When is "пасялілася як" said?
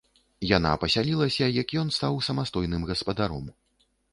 0.83-1.75